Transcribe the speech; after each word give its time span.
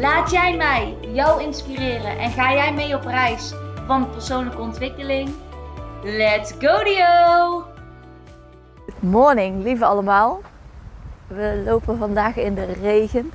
Laat 0.00 0.30
jij 0.30 0.56
mij 0.56 0.96
jou 1.00 1.42
inspireren 1.42 2.18
en 2.18 2.30
ga 2.30 2.52
jij 2.52 2.72
mee 2.72 2.94
op 2.94 3.04
reis 3.04 3.54
van 3.86 4.10
persoonlijke 4.10 4.60
ontwikkeling? 4.60 5.30
Let's 6.02 6.52
go 6.58 6.84
Dio! 6.84 7.64
Morning, 8.98 9.62
lieve 9.62 9.84
allemaal. 9.84 10.40
We 11.26 11.62
lopen 11.64 11.98
vandaag 11.98 12.36
in 12.36 12.54
de 12.54 12.72
regen. 12.72 13.32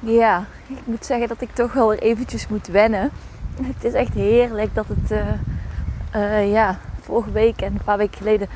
Ja, 0.00 0.44
ik 0.66 0.78
moet 0.84 1.04
zeggen 1.04 1.28
dat 1.28 1.40
ik 1.40 1.54
toch 1.54 1.72
wel 1.72 1.94
eventjes 1.94 2.48
moet 2.48 2.66
wennen. 2.66 3.10
Het 3.62 3.84
is 3.84 3.92
echt 3.92 4.14
heerlijk 4.14 4.74
dat 4.74 4.86
het 4.88 5.10
uh, 5.10 5.26
uh, 6.14 6.52
ja, 6.52 6.78
vorige 7.00 7.30
week 7.32 7.60
en 7.60 7.72
een 7.72 7.84
paar 7.84 7.98
weken 7.98 8.18
geleden 8.18 8.48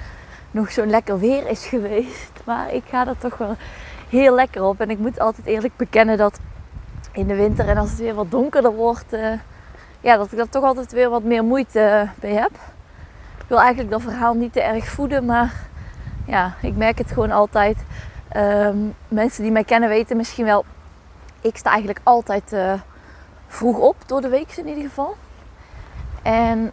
nog 0.51 0.71
zo'n 0.71 0.91
lekker 0.91 1.19
weer 1.19 1.49
is 1.49 1.67
geweest. 1.67 2.33
Maar 2.45 2.75
ik 2.75 2.85
ga 2.89 3.07
er 3.07 3.19
toch 3.19 3.37
wel 3.37 3.57
heel 4.09 4.35
lekker 4.35 4.63
op. 4.63 4.81
En 4.81 4.91
ik 4.91 4.99
moet 4.99 5.21
altijd 5.21 5.47
eerlijk 5.47 5.77
bekennen 5.77 6.17
dat 6.17 6.41
in 7.13 7.27
de 7.27 7.35
winter 7.35 7.69
en 7.69 7.77
als 7.77 7.91
het 7.91 7.99
weer 7.99 8.15
wat 8.15 8.31
donkerder 8.31 8.73
wordt, 8.73 9.15
uh, 9.15 9.33
ja, 10.01 10.17
dat 10.17 10.33
ik 10.33 10.39
daar 10.39 10.49
toch 10.49 10.65
altijd 10.65 10.93
weer 10.93 11.11
wat 11.11 11.23
meer 11.23 11.45
moeite 11.45 12.09
mee 12.23 12.35
heb. 12.35 12.51
Ik 13.39 13.49
wil 13.49 13.61
eigenlijk 13.61 13.91
dat 13.91 14.03
verhaal 14.03 14.35
niet 14.35 14.53
te 14.53 14.63
erg 14.63 14.89
voeden, 14.89 15.25
maar 15.25 15.55
ja, 16.27 16.55
ik 16.61 16.77
merk 16.77 16.99
het 16.99 17.13
gewoon 17.13 17.31
altijd. 17.31 17.77
Um, 18.37 18.95
mensen 19.09 19.43
die 19.43 19.53
mij 19.53 19.65
kennen 19.65 19.89
weten 19.89 20.17
misschien 20.17 20.45
wel, 20.45 20.65
ik 21.41 21.57
sta 21.57 21.71
eigenlijk 21.71 22.01
altijd 22.03 22.53
uh, 22.53 22.73
vroeg 23.47 23.79
op, 23.79 23.97
door 24.07 24.21
de 24.21 24.29
week 24.29 24.57
in 24.57 24.69
ieder 24.69 24.85
geval. 24.85 25.17
En 26.23 26.73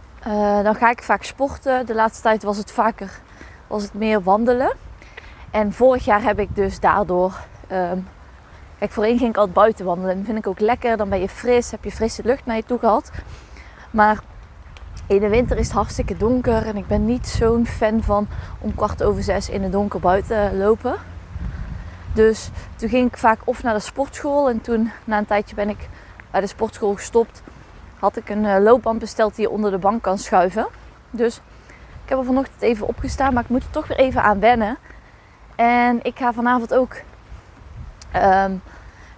dan 0.64 0.76
ga 0.76 0.90
ik 0.90 1.04
vaak 1.04 1.24
sporten. 1.24 1.86
De 1.86 1.96
laatste 1.96 2.22
tijd 2.22 2.44
was 2.44 2.58
het 2.58 2.72
vaker, 2.72 3.20
was 3.68 3.84
het 3.84 3.94
meer 3.94 4.22
wandelen. 4.22 4.72
En 5.52 5.74
vorig 5.74 6.06
jaar 6.06 6.22
heb 6.22 6.40
ik 6.40 6.56
dus 6.56 6.80
daardoor 6.80 7.34
um, 7.72 8.08
Kijk, 8.80 8.92
voorheen 8.92 9.18
ging 9.18 9.30
ik 9.30 9.38
altijd 9.38 9.56
buiten 9.56 9.86
wandelen. 9.86 10.16
Dat 10.18 10.26
vind 10.26 10.38
ik 10.38 10.48
ook 10.48 10.60
lekker. 10.60 10.98
Dan 10.98 11.10
ben 11.10 11.20
je 11.20 11.30
fris, 11.30 11.72
heb 11.72 11.84
je 11.84 11.92
frisse 11.92 12.24
lucht 12.24 12.46
naar 12.46 12.56
je 12.56 12.66
toe 12.66 12.80
gehad. 12.80 13.12
Maar 13.92 14.20
in 15.08 15.20
de 15.20 15.28
winter 15.30 15.58
is 15.58 15.66
het 15.66 15.76
hartstikke 15.76 16.18
donker. 16.18 16.66
En 16.66 16.78
ik 16.78 16.88
ben 16.88 17.06
niet 17.06 17.28
zo'n 17.28 17.66
fan 17.66 18.04
van 18.04 18.28
om 18.60 18.76
kwart 18.76 19.04
over 19.04 19.24
zes 19.24 19.50
in 19.50 19.64
het 19.64 19.72
donker 19.72 20.00
buiten 20.00 20.58
lopen. 20.58 20.96
Dus 22.14 22.50
toen 22.76 22.90
ging 22.90 23.08
ik 23.08 23.18
vaak 23.18 23.40
of 23.44 23.64
naar 23.64 23.74
de 23.74 23.80
sportschool. 23.80 24.50
En 24.50 24.62
toen, 24.62 24.92
na 25.04 25.18
een 25.18 25.26
tijdje, 25.26 25.56
ben 25.56 25.70
ik 25.70 25.90
bij 26.32 26.42
de 26.42 26.48
sportschool 26.48 26.96
gestopt. 26.96 27.42
Had 28.00 28.18
ik 28.18 28.30
een 28.30 28.64
loopband 28.64 29.00
besteld 29.00 29.36
die 29.36 29.46
je 29.46 29.52
onder 29.52 29.72
de 29.72 29.78
bank 29.78 30.02
kan 30.02 30.18
schuiven. 30.18 30.68
Dus 31.10 31.42
ik 32.04 32.10
heb 32.10 32.18
er 32.18 32.26
vanochtend 32.26 32.62
even 32.62 32.88
opgestaan. 32.88 33.34
Maar 33.34 33.44
ik 33.44 33.50
moet 33.50 33.64
er 33.64 33.70
toch 33.70 33.88
weer 33.88 33.98
even 33.98 34.24
aan 34.24 34.40
wennen. 34.40 34.78
En 35.56 36.00
ik 36.04 36.18
ga 36.18 36.34
vanavond 36.34 36.74
ook 36.74 36.96
Um, 38.16 38.62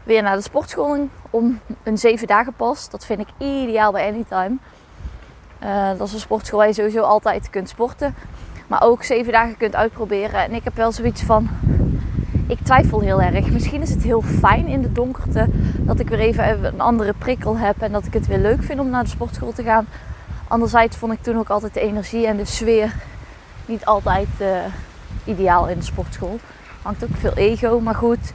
weer 0.03 0.21
naar 0.21 0.35
de 0.35 0.41
sportschool 0.41 1.07
om 1.29 1.59
een 1.83 1.97
zeven 1.97 2.27
dagen 2.27 2.53
pas. 2.53 2.89
Dat 2.89 3.05
vind 3.05 3.19
ik 3.19 3.27
ideaal 3.37 3.91
bij 3.91 4.07
Anytime. 4.07 4.57
Uh, 5.63 5.97
dat 5.97 6.07
is 6.07 6.13
een 6.13 6.19
sportschool 6.19 6.59
waar 6.59 6.67
je 6.67 6.73
sowieso 6.73 7.01
altijd 7.01 7.49
kunt 7.49 7.69
sporten. 7.69 8.15
Maar 8.67 8.83
ook 8.83 9.03
zeven 9.03 9.31
dagen 9.31 9.57
kunt 9.57 9.75
uitproberen. 9.75 10.43
En 10.43 10.53
ik 10.53 10.63
heb 10.63 10.75
wel 10.75 10.91
zoiets 10.91 11.21
van... 11.21 11.49
Ik 12.47 12.59
twijfel 12.63 12.99
heel 12.99 13.21
erg. 13.21 13.51
Misschien 13.51 13.81
is 13.81 13.89
het 13.89 14.03
heel 14.03 14.21
fijn 14.21 14.67
in 14.67 14.81
de 14.81 14.91
donkerte. 14.91 15.45
Dat 15.77 15.99
ik 15.99 16.09
weer 16.09 16.19
even 16.19 16.63
een 16.63 16.81
andere 16.81 17.13
prikkel 17.13 17.57
heb. 17.57 17.81
En 17.81 17.91
dat 17.91 18.05
ik 18.05 18.13
het 18.13 18.27
weer 18.27 18.37
leuk 18.37 18.63
vind 18.63 18.79
om 18.79 18.89
naar 18.89 19.03
de 19.03 19.09
sportschool 19.09 19.51
te 19.51 19.63
gaan. 19.63 19.87
Anderzijds 20.47 20.97
vond 20.97 21.13
ik 21.13 21.21
toen 21.21 21.37
ook 21.37 21.49
altijd 21.49 21.73
de 21.73 21.79
energie 21.79 22.27
en 22.27 22.37
de 22.37 22.45
sfeer 22.45 22.95
niet 23.65 23.85
altijd 23.85 24.27
uh, 24.41 24.47
ideaal 25.23 25.67
in 25.67 25.77
de 25.77 25.85
sportschool. 25.85 26.39
Hangt 26.81 27.03
ook 27.03 27.17
veel 27.17 27.33
ego. 27.33 27.79
Maar 27.79 27.95
goed, 27.95 28.33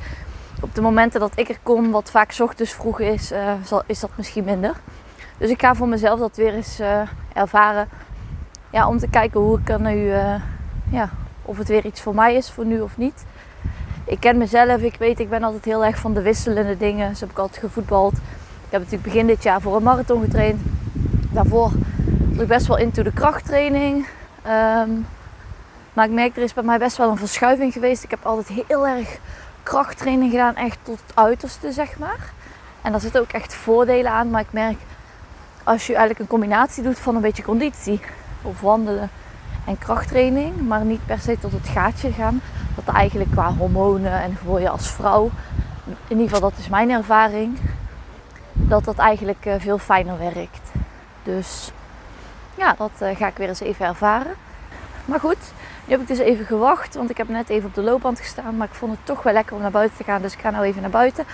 op 0.61 0.75
de 0.75 0.81
momenten 0.81 1.21
dat 1.21 1.33
ik 1.35 1.49
er 1.49 1.59
kom, 1.63 1.91
wat 1.91 2.11
vaak 2.11 2.37
ochtends 2.39 2.73
vroeg 2.73 3.01
is, 3.01 3.33
uh, 3.33 3.53
zal, 3.65 3.83
is 3.87 4.01
dat 4.01 4.11
misschien 4.17 4.45
minder. 4.45 4.75
Dus 5.39 5.51
ik 5.51 5.61
ga 5.61 5.75
voor 5.75 5.89
mezelf 5.89 6.19
dat 6.19 6.37
weer 6.37 6.55
eens 6.55 6.81
uh, 6.81 7.01
ervaren. 7.33 7.89
Ja, 8.71 8.89
om 8.89 8.99
te 8.99 9.09
kijken 9.09 9.41
hoe 9.41 9.59
ik 9.59 9.69
er 9.69 9.81
nu, 9.81 9.95
uh, 9.95 10.35
ja, 10.91 11.11
of 11.43 11.59
het 11.59 11.69
weer 11.69 11.85
iets 11.85 12.01
voor 12.01 12.15
mij 12.15 12.35
is, 12.35 12.51
voor 12.51 12.65
nu 12.65 12.81
of 12.81 12.97
niet. 12.97 13.25
Ik 14.05 14.21
ken 14.21 14.39
mezelf, 14.39 14.81
ik 14.81 14.97
weet, 14.99 15.21
ik 15.21 15.29
ben 15.29 15.43
altijd 15.43 15.65
heel 15.65 15.85
erg 15.85 15.99
van 15.99 16.15
de 16.15 16.23
wisselende 16.23 16.77
dingen. 16.77 17.09
Dus 17.09 17.21
heb 17.21 17.31
ik 17.31 17.39
altijd 17.39 17.59
gevoetbald. 17.59 18.13
Ik 18.13 18.73
heb 18.73 18.81
natuurlijk 18.81 19.13
begin 19.13 19.27
dit 19.27 19.43
jaar 19.43 19.61
voor 19.61 19.77
een 19.77 19.83
marathon 19.83 20.23
getraind. 20.23 20.61
Daarvoor 21.31 21.71
was 22.33 22.43
ik 22.43 22.49
best 22.49 22.67
wel 22.67 22.79
into 22.79 23.03
de 23.03 23.13
krachttraining. 23.13 24.07
Um, 24.47 25.07
maar 25.93 26.05
ik 26.05 26.11
merk, 26.11 26.37
er 26.37 26.43
is 26.43 26.55
bij 26.55 26.63
mij 26.63 26.79
best 26.79 26.97
wel 26.97 27.11
een 27.11 27.17
verschuiving 27.17 27.73
geweest. 27.73 28.05
Ik 28.05 28.11
heb 28.11 28.27
altijd 28.27 28.67
heel 28.67 28.87
erg 28.87 29.19
krachttraining 29.67 30.31
gedaan, 30.31 30.57
echt 30.57 30.79
tot 30.83 31.01
het 31.07 31.17
uiterste, 31.17 31.73
zeg 31.73 31.99
maar. 31.99 32.33
En 32.83 32.91
daar 32.91 33.01
zitten 33.01 33.21
ook 33.21 33.33
echt 33.33 33.55
voordelen 33.55 34.11
aan. 34.11 34.31
Maar 34.31 34.41
ik 34.41 34.53
merk, 34.53 34.79
als 35.65 35.87
je 35.87 35.93
eigenlijk 35.93 36.21
een 36.21 36.39
combinatie 36.39 36.83
doet 36.83 36.99
van 36.99 37.15
een 37.15 37.21
beetje 37.21 37.43
conditie 37.43 38.01
of 38.43 38.61
wandelen 38.61 39.11
en 39.65 39.79
krachttraining, 39.79 40.61
maar 40.61 40.85
niet 40.85 41.07
per 41.07 41.19
se 41.19 41.39
tot 41.39 41.53
het 41.53 41.69
gaatje 41.69 42.13
gaan, 42.13 42.41
dat 42.75 42.95
eigenlijk 42.95 43.31
qua 43.31 43.53
hormonen 43.53 44.23
en 44.23 44.37
voor 44.45 44.61
je 44.61 44.69
als 44.69 44.91
vrouw, 44.91 45.31
in 45.85 46.19
ieder 46.19 46.25
geval 46.25 46.51
dat 46.51 46.59
is 46.59 46.69
mijn 46.69 46.91
ervaring, 46.91 47.59
dat 48.53 48.85
dat 48.85 48.99
eigenlijk 48.99 49.47
veel 49.59 49.79
fijner 49.79 50.19
werkt. 50.19 50.71
Dus 51.23 51.73
ja, 52.55 52.75
dat 52.79 53.17
ga 53.17 53.27
ik 53.27 53.37
weer 53.37 53.49
eens 53.49 53.61
even 53.61 53.87
ervaren. 53.87 54.35
Maar 55.05 55.21
goed, 55.21 55.53
nu 55.87 55.93
heb 55.93 56.01
ik 56.01 56.09
dus 56.09 56.19
even 56.19 56.47
gewacht, 56.47 56.95
want 56.95 57.11
ik 57.11 57.17
heb 57.17 57.29
net 57.29 57.49
even 57.49 57.69
op 57.69 57.75
de 57.75 57.83
loopband 57.83 58.21
gestaan. 58.21 58.57
Maar 58.57 58.67
ik 58.67 58.75
vond 58.75 58.93
het 58.93 59.01
toch 59.05 59.23
wel 59.23 59.33
lekker 59.33 59.57
om 59.57 59.63
naar 59.63 59.71
buiten 59.71 59.97
te 59.97 60.05
gaan, 60.05 60.23
dus 60.23 60.33
ik 60.33 60.41
ga 60.41 60.51
nou 60.51 60.65
even 60.65 60.81
naar 60.81 60.91
buiten. 60.91 61.25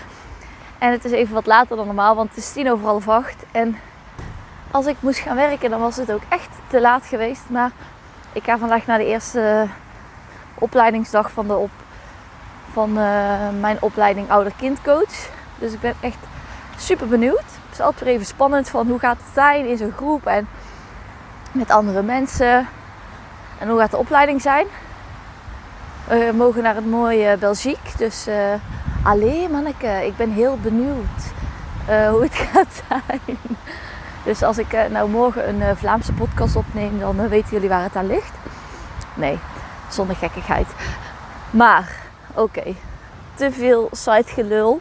En 0.78 0.90
het 0.90 1.04
is 1.04 1.10
even 1.10 1.34
wat 1.34 1.46
later 1.46 1.76
dan 1.76 1.86
normaal, 1.86 2.14
want 2.14 2.28
het 2.28 2.38
is 2.38 2.52
tien 2.52 2.70
over 2.70 2.86
half 2.86 3.08
acht. 3.08 3.44
En 3.50 3.78
als 4.70 4.86
ik 4.86 4.96
moest 5.00 5.18
gaan 5.18 5.36
werken, 5.36 5.70
dan 5.70 5.80
was 5.80 5.96
het 5.96 6.12
ook 6.12 6.22
echt 6.28 6.48
te 6.66 6.80
laat 6.80 7.06
geweest. 7.06 7.42
Maar 7.48 7.70
ik 8.32 8.44
ga 8.44 8.58
vandaag 8.58 8.86
naar 8.86 8.98
de 8.98 9.06
eerste 9.06 9.66
opleidingsdag 10.54 11.30
van, 11.30 11.46
de 11.46 11.56
op, 11.56 11.70
van 12.72 12.90
uh, 12.98 13.48
mijn 13.60 13.76
opleiding 13.80 14.30
ouder-kindcoach. 14.30 15.30
Dus 15.58 15.72
ik 15.72 15.80
ben 15.80 15.94
echt 16.00 16.18
super 16.76 17.08
benieuwd. 17.08 17.38
Het 17.38 17.72
is 17.72 17.80
altijd 17.80 18.04
weer 18.04 18.14
even 18.14 18.26
spannend 18.26 18.68
van 18.68 18.88
hoe 18.88 18.98
gaat 18.98 19.16
het 19.16 19.34
zijn 19.34 19.66
in 19.66 19.76
zo'n 19.76 19.92
groep 19.96 20.26
en 20.26 20.48
met 21.52 21.70
andere 21.70 22.02
mensen. 22.02 22.68
En 23.62 23.68
hoe 23.68 23.78
gaat 23.78 23.90
de 23.90 23.96
opleiding 23.96 24.40
zijn? 24.40 24.66
We 26.08 26.30
mogen 26.34 26.62
naar 26.62 26.74
het 26.74 26.86
mooie 26.86 27.36
Belgique. 27.36 27.96
Dus 27.96 28.28
uh, 28.28 28.34
allee 29.02 29.48
manneke, 29.48 30.06
ik 30.06 30.16
ben 30.16 30.30
heel 30.30 30.58
benieuwd 30.62 31.32
uh, 31.88 32.08
hoe 32.08 32.22
het 32.22 32.34
gaat 32.52 32.82
zijn. 32.88 33.38
Dus 34.24 34.42
als 34.42 34.58
ik 34.58 34.72
uh, 34.72 34.80
nou 34.90 35.10
morgen 35.10 35.48
een 35.48 35.76
Vlaamse 35.76 36.12
podcast 36.12 36.56
opneem, 36.56 36.98
dan 36.98 37.28
weten 37.28 37.50
jullie 37.50 37.68
waar 37.68 37.82
het 37.82 37.96
aan 37.96 38.06
ligt. 38.06 38.32
Nee, 39.14 39.38
zonder 39.88 40.16
gekkigheid. 40.16 40.68
Maar, 41.50 41.96
oké, 42.34 42.74
te 43.34 43.52
veel 43.52 43.88
sitegelul. 43.92 44.80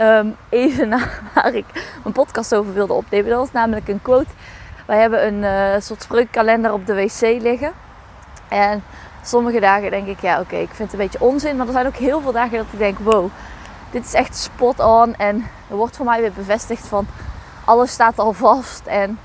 Um, 0.00 0.36
even 0.48 0.88
naar 0.88 1.20
waar 1.34 1.54
ik 1.54 1.66
mijn 2.02 2.14
podcast 2.14 2.54
over 2.54 2.74
wilde 2.74 2.92
opnemen. 2.92 3.30
Dat 3.30 3.38
was 3.38 3.52
namelijk 3.52 3.88
een 3.88 4.02
quote. 4.02 4.30
Wij 4.86 5.00
hebben 5.00 5.44
een 5.44 5.82
soort 5.82 6.02
spreukkalender 6.02 6.72
op 6.72 6.86
de 6.86 6.94
wc 6.94 7.20
liggen. 7.20 7.72
En 8.52 8.82
sommige 9.22 9.60
dagen 9.60 9.90
denk 9.90 10.06
ik, 10.06 10.20
ja 10.20 10.40
oké, 10.40 10.56
ik 10.56 10.74
vind 10.74 10.90
het 10.90 10.92
een 10.92 11.06
beetje 11.06 11.20
onzin. 11.20 11.56
Maar 11.56 11.66
er 11.66 11.72
zijn 11.72 11.86
ook 11.86 11.96
heel 11.96 12.20
veel 12.20 12.32
dagen 12.32 12.56
dat 12.56 12.66
ik 12.70 12.78
denk, 12.78 12.98
wow, 12.98 13.28
dit 13.90 14.04
is 14.04 14.14
echt 14.14 14.36
spot 14.36 14.78
on. 14.78 15.14
En 15.14 15.46
er 15.70 15.76
wordt 15.76 15.96
voor 15.96 16.06
mij 16.06 16.20
weer 16.20 16.32
bevestigd 16.32 16.86
van, 16.88 17.06
alles 17.64 17.90
staat 17.90 18.18
al 18.18 18.32
vast. 18.32 18.86
En 18.86 19.18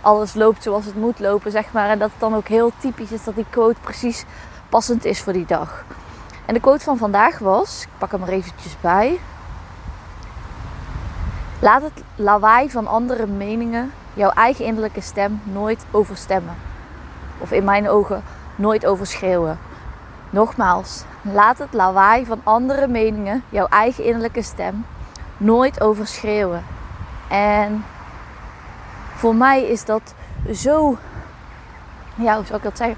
alles 0.00 0.34
loopt 0.34 0.62
zoals 0.62 0.84
het 0.84 0.94
moet 0.94 1.18
lopen, 1.18 1.50
zeg 1.50 1.72
maar. 1.72 1.88
En 1.88 1.98
dat 1.98 2.10
het 2.10 2.20
dan 2.20 2.34
ook 2.34 2.48
heel 2.48 2.72
typisch 2.78 3.12
is 3.12 3.24
dat 3.24 3.34
die 3.34 3.46
quote 3.50 3.80
precies 3.80 4.24
passend 4.68 5.04
is 5.04 5.20
voor 5.20 5.32
die 5.32 5.46
dag. 5.46 5.84
En 6.46 6.54
de 6.54 6.60
quote 6.60 6.84
van 6.84 6.96
vandaag 6.98 7.38
was, 7.38 7.82
ik 7.82 7.98
pak 7.98 8.10
hem 8.12 8.22
er 8.22 8.28
eventjes 8.28 8.76
bij. 8.80 9.20
Laat 11.58 11.82
het 11.82 12.02
lawaai 12.14 12.70
van 12.70 12.86
andere 12.86 13.26
meningen 13.26 13.92
jouw 14.14 14.30
eigen 14.30 14.64
innerlijke 14.64 15.00
stem 15.00 15.40
nooit 15.44 15.84
overstemmen. 15.90 16.54
Of 17.38 17.52
in 17.52 17.64
mijn 17.64 17.88
ogen 17.88 18.22
nooit 18.58 18.86
overschreeuwen. 18.86 19.58
Nogmaals, 20.30 21.02
laat 21.22 21.58
het 21.58 21.72
lawaai 21.72 22.26
van 22.26 22.40
andere 22.44 22.88
meningen, 22.88 23.44
jouw 23.48 23.66
eigen 23.66 24.04
innerlijke 24.04 24.42
stem, 24.42 24.86
nooit 25.36 25.80
overschreeuwen. 25.80 26.64
En 27.28 27.84
voor 29.14 29.34
mij 29.34 29.62
is 29.62 29.84
dat 29.84 30.14
zo, 30.52 30.96
ja, 32.14 32.34
hoe 32.34 32.44
zou 32.44 32.56
ik 32.56 32.64
dat 32.64 32.76
zeggen? 32.76 32.96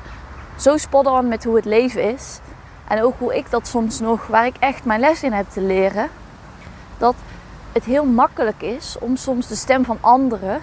Zo 0.57 0.77
spot 0.77 1.07
on 1.07 1.29
met 1.29 1.45
hoe 1.45 1.57
het 1.57 1.65
leven 1.65 2.03
is. 2.03 2.41
En 2.89 3.03
ook 3.03 3.15
hoe 3.19 3.37
ik 3.37 3.51
dat 3.51 3.67
soms 3.67 4.01
nog, 4.01 4.27
waar 4.27 4.47
ik 4.47 4.57
echt 4.59 4.85
mijn 4.85 5.01
les 5.01 5.23
in 5.23 5.33
heb 5.33 5.51
te 5.51 5.61
leren. 5.61 6.09
Dat 6.99 7.15
het 7.73 7.85
heel 7.85 8.05
makkelijk 8.05 8.63
is 8.63 8.97
om 9.01 9.17
soms 9.17 9.47
de 9.47 9.55
stem 9.55 9.85
van 9.85 9.99
anderen 10.01 10.61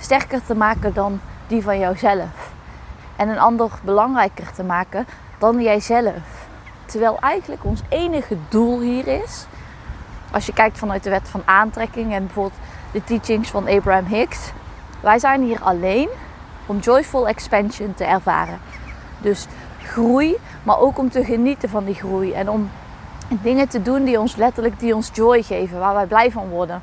sterker 0.00 0.42
te 0.44 0.54
maken 0.54 0.94
dan 0.94 1.20
die 1.46 1.62
van 1.62 1.78
jouzelf. 1.78 2.49
En 3.20 3.28
een 3.28 3.38
ander 3.38 3.70
belangrijker 3.84 4.52
te 4.52 4.62
maken 4.62 5.06
dan 5.38 5.62
jijzelf. 5.62 6.48
Terwijl 6.84 7.18
eigenlijk 7.18 7.64
ons 7.64 7.82
enige 7.88 8.36
doel 8.48 8.80
hier 8.80 9.06
is, 9.06 9.46
als 10.32 10.46
je 10.46 10.52
kijkt 10.52 10.78
vanuit 10.78 11.04
de 11.04 11.10
wet 11.10 11.28
van 11.28 11.42
aantrekking 11.44 12.12
en 12.12 12.24
bijvoorbeeld 12.24 12.60
de 12.92 13.04
teachings 13.04 13.50
van 13.50 13.68
Abraham 13.68 14.04
Hicks, 14.04 14.52
wij 15.00 15.18
zijn 15.18 15.42
hier 15.42 15.60
alleen 15.60 16.08
om 16.66 16.78
joyful 16.78 17.28
expansion 17.28 17.94
te 17.94 18.04
ervaren. 18.04 18.58
Dus 19.18 19.46
groei, 19.82 20.36
maar 20.62 20.78
ook 20.78 20.98
om 20.98 21.10
te 21.10 21.24
genieten 21.24 21.68
van 21.68 21.84
die 21.84 21.94
groei 21.94 22.32
en 22.32 22.50
om 22.50 22.70
dingen 23.28 23.68
te 23.68 23.82
doen 23.82 24.04
die 24.04 24.20
ons 24.20 24.36
letterlijk 24.36 24.78
die 24.78 24.94
ons 24.94 25.10
joy 25.12 25.42
geven, 25.42 25.78
waar 25.78 25.94
wij 25.94 26.06
blij 26.06 26.30
van 26.30 26.48
worden. 26.48 26.82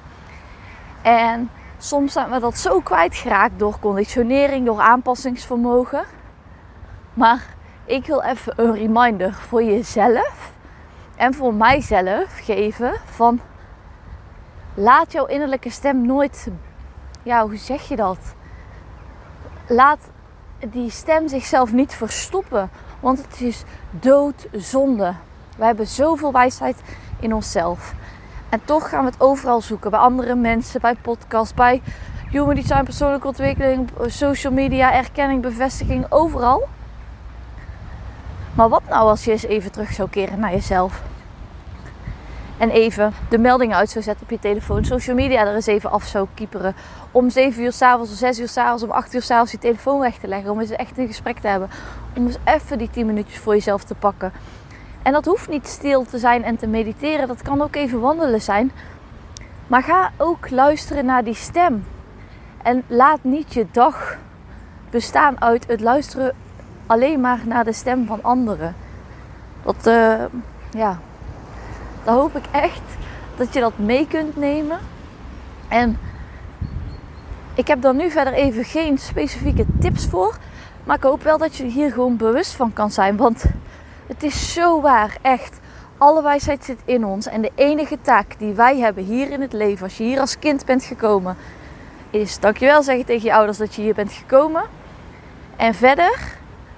En 1.01 1.49
soms 1.77 2.13
zijn 2.13 2.29
we 2.29 2.39
dat 2.39 2.57
zo 2.57 2.79
kwijtgeraakt 2.79 3.59
door 3.59 3.79
conditionering, 3.79 4.65
door 4.65 4.79
aanpassingsvermogen. 4.79 6.03
Maar 7.17 7.45
ik 7.85 8.05
wil 8.05 8.21
even 8.21 8.53
een 8.55 8.73
reminder 8.73 9.33
voor 9.33 9.63
jezelf 9.63 10.51
en 11.15 11.33
voor 11.33 11.53
mijzelf 11.53 12.39
geven 12.43 12.93
van 13.05 13.39
laat 14.73 15.11
jouw 15.11 15.25
innerlijke 15.25 15.69
stem 15.69 16.05
nooit, 16.05 16.47
ja, 17.23 17.41
hoe 17.41 17.57
zeg 17.57 17.87
je 17.87 17.95
dat? 17.95 18.17
Laat 19.67 19.99
die 20.67 20.89
stem 20.89 21.27
zichzelf 21.27 21.73
niet 21.73 21.93
verstoppen, 21.93 22.69
want 22.99 23.17
het 23.17 23.41
is 23.41 23.63
doodzonde. 23.89 25.13
We 25.57 25.65
hebben 25.65 25.87
zoveel 25.87 26.31
wijsheid 26.31 26.81
in 27.19 27.33
onszelf. 27.33 27.93
En 28.49 28.61
toch 28.65 28.89
gaan 28.89 29.03
we 29.03 29.09
het 29.09 29.21
overal 29.21 29.61
zoeken. 29.61 29.91
Bij 29.91 29.99
andere 29.99 30.35
mensen, 30.35 30.81
bij 30.81 30.95
podcasts, 30.95 31.53
bij 31.53 31.81
human 32.29 32.55
design, 32.55 32.83
persoonlijke 32.83 33.27
ontwikkeling, 33.27 33.89
social 34.05 34.53
media, 34.53 34.93
erkenning, 34.93 35.41
bevestiging, 35.41 36.05
overal. 36.09 36.67
Maar 38.57 38.69
wat 38.69 38.83
nou 38.89 39.09
als 39.09 39.25
je 39.25 39.31
eens 39.31 39.45
even 39.45 39.71
terug 39.71 39.91
zou 39.93 40.09
keren 40.09 40.39
naar 40.39 40.51
jezelf? 40.51 41.03
En 42.57 42.69
even 42.69 43.13
de 43.29 43.37
meldingen 43.37 43.75
uit 43.75 43.89
zou 43.89 44.03
zetten 44.03 44.23
op 44.23 44.29
je 44.31 44.39
telefoon. 44.39 44.85
Social 44.85 45.15
media 45.15 45.45
er 45.45 45.55
eens 45.55 45.65
even 45.65 45.91
af 45.91 46.03
zou 46.03 46.27
kieperen. 46.33 46.75
Om 47.11 47.29
7 47.29 47.63
uur 47.63 47.71
s'avonds, 47.71 48.11
of 48.11 48.17
6 48.17 48.39
uur 48.39 48.47
s'avonds, 48.47 48.83
om 48.83 48.91
8 48.91 49.13
uur 49.13 49.21
s'avonds 49.21 49.51
je 49.51 49.57
telefoon 49.57 49.99
weg 49.99 50.17
te 50.17 50.27
leggen. 50.27 50.51
Om 50.51 50.59
eens 50.59 50.71
echt 50.71 50.97
een 50.97 51.07
gesprek 51.07 51.39
te 51.39 51.47
hebben. 51.47 51.69
Om 52.15 52.25
eens 52.25 52.37
even 52.43 52.77
die 52.77 52.89
10 52.89 53.05
minuutjes 53.05 53.39
voor 53.39 53.53
jezelf 53.53 53.83
te 53.83 53.95
pakken. 53.95 54.31
En 55.01 55.11
dat 55.11 55.25
hoeft 55.25 55.49
niet 55.49 55.67
stil 55.67 56.03
te 56.03 56.17
zijn 56.17 56.43
en 56.43 56.55
te 56.55 56.67
mediteren. 56.67 57.27
Dat 57.27 57.41
kan 57.41 57.61
ook 57.61 57.75
even 57.75 57.99
wandelen 57.99 58.41
zijn. 58.41 58.71
Maar 59.67 59.83
ga 59.83 60.11
ook 60.17 60.49
luisteren 60.49 61.05
naar 61.05 61.23
die 61.23 61.35
stem. 61.35 61.85
En 62.63 62.83
laat 62.87 63.23
niet 63.23 63.53
je 63.53 63.65
dag 63.71 64.17
bestaan 64.89 65.41
uit 65.41 65.67
het 65.67 65.81
luisteren 65.81 66.35
alleen 66.87 67.21
maar 67.21 67.39
naar 67.45 67.63
de 67.63 67.73
stem 67.73 68.05
van 68.05 68.23
anderen. 68.23 68.75
Dat, 69.63 69.87
uh, 69.87 70.23
ja, 70.71 70.99
dan 72.03 72.15
hoop 72.15 72.35
ik 72.35 72.45
echt 72.51 72.81
dat 73.35 73.53
je 73.53 73.59
dat 73.59 73.77
mee 73.77 74.07
kunt 74.07 74.35
nemen. 74.35 74.79
En 75.67 75.99
ik 77.53 77.67
heb 77.67 77.81
daar 77.81 77.95
nu 77.95 78.09
verder 78.11 78.33
even 78.33 78.63
geen 78.63 78.97
specifieke 78.97 79.65
tips 79.79 80.05
voor. 80.05 80.37
Maar 80.83 80.95
ik 80.95 81.03
hoop 81.03 81.23
wel 81.23 81.37
dat 81.37 81.55
je 81.55 81.63
hier 81.63 81.91
gewoon 81.91 82.17
bewust 82.17 82.51
van 82.53 82.73
kan 82.73 82.91
zijn. 82.91 83.17
Want 83.17 83.45
het 84.07 84.23
is 84.23 84.53
zo 84.53 84.81
waar, 84.81 85.17
echt. 85.21 85.59
Alle 85.97 86.23
wijsheid 86.23 86.65
zit 86.65 86.79
in 86.85 87.05
ons. 87.05 87.27
En 87.27 87.41
de 87.41 87.51
enige 87.55 87.97
taak 88.01 88.39
die 88.39 88.53
wij 88.53 88.77
hebben 88.77 89.03
hier 89.03 89.31
in 89.31 89.41
het 89.41 89.53
leven, 89.53 89.83
als 89.83 89.97
je 89.97 90.03
hier 90.03 90.19
als 90.19 90.39
kind 90.39 90.65
bent 90.65 90.83
gekomen, 90.83 91.37
is 92.09 92.39
dankjewel 92.39 92.83
zeggen 92.83 93.05
tegen 93.05 93.25
je 93.25 93.33
ouders 93.33 93.57
dat 93.57 93.75
je 93.75 93.81
hier 93.81 93.93
bent 93.93 94.11
gekomen. 94.11 94.63
En 95.55 95.73
verder 95.73 96.36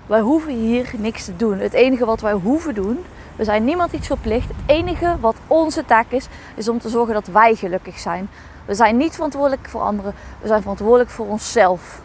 wij 0.09 0.19
hoeven 0.19 0.53
hier 0.53 0.91
niks 0.97 1.25
te 1.25 1.35
doen. 1.35 1.59
Het 1.59 1.73
enige 1.73 2.05
wat 2.05 2.21
wij 2.21 2.33
hoeven 2.33 2.75
doen, 2.75 3.05
we 3.35 3.43
zijn 3.43 3.63
niemand 3.63 3.91
iets 3.91 4.07
verplicht. 4.07 4.47
Het 4.47 4.57
enige 4.65 5.17
wat 5.19 5.35
onze 5.47 5.85
taak 5.85 6.11
is, 6.11 6.27
is 6.55 6.69
om 6.69 6.79
te 6.79 6.89
zorgen 6.89 7.13
dat 7.13 7.27
wij 7.27 7.55
gelukkig 7.55 7.99
zijn. 7.99 8.29
We 8.65 8.73
zijn 8.73 8.97
niet 8.97 9.13
verantwoordelijk 9.13 9.69
voor 9.69 9.81
anderen, 9.81 10.13
we 10.41 10.47
zijn 10.47 10.61
verantwoordelijk 10.61 11.09
voor 11.09 11.25
onszelf. 11.25 12.01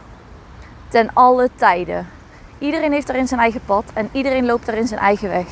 Ten 0.88 1.10
alle 1.12 1.50
tijden. 1.54 2.08
Iedereen 2.58 2.92
heeft 2.92 3.06
daarin 3.06 3.28
zijn 3.28 3.40
eigen 3.40 3.60
pad 3.64 3.84
en 3.94 4.08
iedereen 4.12 4.46
loopt 4.46 4.66
daarin 4.66 4.86
zijn 4.86 5.00
eigen 5.00 5.28
weg. 5.28 5.46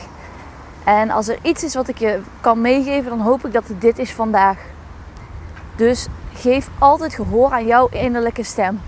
En 0.84 1.10
als 1.10 1.28
er 1.28 1.38
iets 1.43 1.64
is 1.64 1.75
wat 1.75 1.88
ik 1.88 1.98
je 1.98 2.20
kan 2.40 2.60
meegeven, 2.60 3.10
dan 3.10 3.20
hoop 3.20 3.46
ik 3.46 3.52
dat 3.52 3.64
dit 3.78 3.98
is 3.98 4.12
vandaag. 4.12 4.58
Dus 5.76 6.06
geef 6.34 6.69
altijd 6.78 7.14
gehoor 7.14 7.50
aan 7.50 7.66
jouw 7.66 7.88
innerlijke 7.90 8.43
stem. 8.44 8.81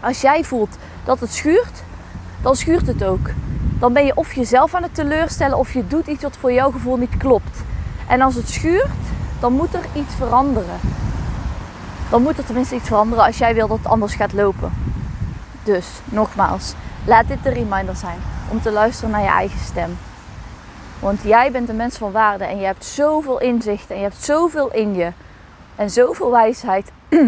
Als 0.00 0.20
jij 0.20 0.44
voelt 0.44 0.76
dat 1.04 1.20
het 1.20 1.32
schuurt, 1.32 1.82
dan 2.42 2.56
schuurt 2.56 2.86
het 2.86 3.04
ook. 3.04 3.30
Dan 3.78 3.92
ben 3.92 4.04
je 4.04 4.16
of 4.16 4.32
jezelf 4.32 4.74
aan 4.74 4.82
het 4.82 4.94
teleurstellen 4.94 5.58
of 5.58 5.72
je 5.72 5.86
doet 5.86 6.06
iets 6.06 6.22
wat 6.22 6.36
voor 6.36 6.52
jouw 6.52 6.70
gevoel 6.70 6.96
niet 6.96 7.16
klopt. 7.16 7.62
En 8.08 8.20
als 8.20 8.34
het 8.34 8.48
schuurt, 8.48 8.86
dan 9.40 9.52
moet 9.52 9.74
er 9.74 9.84
iets 9.92 10.14
veranderen. 10.14 10.78
Dan 12.10 12.22
moet 12.22 12.38
er 12.38 12.44
tenminste 12.44 12.74
iets 12.74 12.88
veranderen 12.88 13.24
als 13.24 13.38
jij 13.38 13.54
wil 13.54 13.68
dat 13.68 13.78
het 13.78 13.86
anders 13.86 14.14
gaat 14.14 14.32
lopen. 14.32 14.72
Dus, 15.64 15.86
nogmaals, 16.04 16.74
laat 17.04 17.28
dit 17.28 17.42
de 17.42 17.50
reminder 17.50 17.96
zijn 17.96 18.18
om 18.48 18.60
te 18.60 18.72
luisteren 18.72 19.10
naar 19.10 19.22
je 19.22 19.28
eigen 19.28 19.60
stem. 19.60 19.98
Want 20.98 21.22
jij 21.22 21.50
bent 21.50 21.68
een 21.68 21.76
mens 21.76 21.96
van 21.96 22.12
waarde 22.12 22.44
en 22.44 22.58
je 22.58 22.64
hebt 22.64 22.84
zoveel 22.84 23.40
inzicht 23.40 23.90
en 23.90 23.96
je 23.96 24.02
hebt 24.02 24.24
zoveel 24.24 24.72
in 24.72 24.94
je. 24.94 25.12
En 25.76 25.90
zoveel 25.90 26.30
wijsheid. 26.30 26.92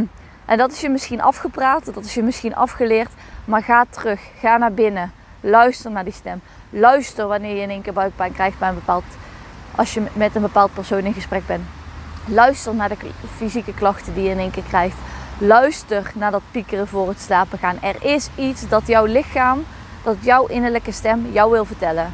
En 0.45 0.59
dat 0.59 0.73
is 0.73 0.81
je 0.81 0.89
misschien 0.89 1.23
afgepraat, 1.23 1.95
dat 1.95 2.05
is 2.05 2.15
je 2.15 2.23
misschien 2.23 2.55
afgeleerd. 2.55 3.11
Maar 3.45 3.63
ga 3.63 3.85
terug, 3.91 4.21
ga 4.41 4.57
naar 4.57 4.73
binnen. 4.73 5.13
Luister 5.41 5.91
naar 5.91 6.05
die 6.05 6.13
stem. 6.13 6.41
Luister 6.71 7.27
wanneer 7.27 7.57
je 7.57 7.63
in 7.63 7.71
één 7.71 7.83
keer 7.83 7.93
buikpijn 7.93 8.33
krijgt 8.33 8.59
bij 8.59 8.69
een 8.69 8.75
bepaald, 8.75 9.05
als 9.77 9.95
je 9.95 10.03
met 10.13 10.35
een 10.35 10.43
bepaald 10.43 10.75
persoon 10.75 11.05
in 11.05 11.15
gesprek 11.15 11.47
bent. 11.47 11.65
Luister 12.27 12.75
naar 12.75 12.89
de 12.89 12.97
fysieke 13.37 13.75
klachten 13.75 14.15
die 14.15 14.23
je 14.23 14.31
in 14.31 14.39
één 14.39 14.51
keer 14.51 14.63
krijgt. 14.63 14.97
Luister 15.39 16.11
naar 16.15 16.31
dat 16.31 16.43
piekeren 16.51 16.89
voor 16.89 17.09
het 17.09 17.21
slapen 17.21 17.59
gaan. 17.59 17.83
Er 17.83 18.05
is 18.05 18.29
iets 18.35 18.69
dat 18.69 18.87
jouw 18.87 19.05
lichaam, 19.05 19.65
dat 20.03 20.17
jouw 20.21 20.47
innerlijke 20.47 20.93
stem 20.93 21.27
jou 21.33 21.51
wil 21.51 21.65
vertellen. 21.65 22.13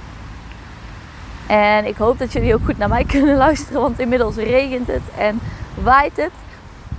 En 1.46 1.86
ik 1.86 1.96
hoop 1.96 2.18
dat 2.18 2.32
jullie 2.32 2.54
ook 2.54 2.64
goed 2.64 2.78
naar 2.78 2.88
mij 2.88 3.04
kunnen 3.04 3.36
luisteren, 3.36 3.80
want 3.80 3.98
inmiddels 3.98 4.36
regent 4.36 4.86
het 4.86 5.02
en 5.18 5.40
waait 5.74 6.16
het. 6.16 6.32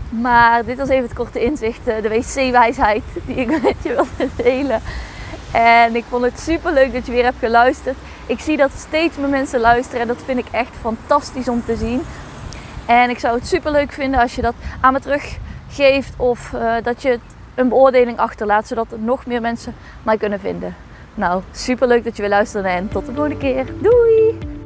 Maar 0.09 0.65
dit 0.65 0.77
was 0.77 0.89
even 0.89 1.03
het 1.03 1.13
korte 1.13 1.43
inzicht, 1.43 1.87
eh, 1.87 2.01
de 2.01 2.09
wc-wijsheid 2.09 3.03
die 3.25 3.35
ik 3.35 3.47
met 3.63 3.75
je 3.81 3.89
wilde 3.89 4.33
delen. 4.35 4.81
En 5.51 5.95
ik 5.95 6.05
vond 6.09 6.23
het 6.23 6.39
super 6.39 6.73
leuk 6.73 6.93
dat 6.93 7.05
je 7.05 7.11
weer 7.11 7.23
hebt 7.23 7.39
geluisterd. 7.39 7.97
Ik 8.25 8.39
zie 8.39 8.57
dat 8.57 8.71
steeds 8.77 9.17
meer 9.17 9.29
mensen 9.29 9.59
luisteren 9.59 10.01
en 10.01 10.07
dat 10.07 10.23
vind 10.25 10.39
ik 10.39 10.47
echt 10.51 10.75
fantastisch 10.81 11.47
om 11.47 11.63
te 11.65 11.75
zien. 11.75 12.01
En 12.85 13.09
ik 13.09 13.19
zou 13.19 13.35
het 13.35 13.47
super 13.47 13.71
leuk 13.71 13.91
vinden 13.91 14.19
als 14.19 14.35
je 14.35 14.41
dat 14.41 14.53
aan 14.81 14.93
me 14.93 14.99
teruggeeft 14.99 16.13
of 16.17 16.51
uh, 16.55 16.73
dat 16.83 17.01
je 17.01 17.19
een 17.55 17.69
beoordeling 17.69 18.17
achterlaat, 18.17 18.67
zodat 18.67 18.91
er 18.91 18.99
nog 18.99 19.25
meer 19.25 19.41
mensen 19.41 19.75
mij 20.03 20.17
kunnen 20.17 20.39
vinden. 20.39 20.75
Nou, 21.15 21.41
super 21.51 21.87
leuk 21.87 22.03
dat 22.03 22.15
je 22.15 22.21
weer 22.21 22.31
luistert 22.31 22.65
en 22.65 22.89
tot 22.89 23.05
de 23.05 23.13
volgende 23.13 23.37
keer. 23.37 23.65
Doei! 23.79 24.58